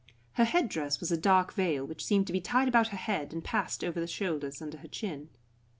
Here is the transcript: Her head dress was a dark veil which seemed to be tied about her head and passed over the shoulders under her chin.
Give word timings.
Her 0.33 0.45
head 0.45 0.67
dress 0.67 0.99
was 0.99 1.11
a 1.11 1.15
dark 1.15 1.53
veil 1.53 1.85
which 1.85 2.03
seemed 2.03 2.25
to 2.25 2.33
be 2.33 2.41
tied 2.41 2.67
about 2.67 2.87
her 2.87 2.97
head 2.97 3.31
and 3.33 3.43
passed 3.43 3.83
over 3.83 3.99
the 3.99 4.07
shoulders 4.07 4.59
under 4.59 4.79
her 4.79 4.87
chin. 4.87 5.29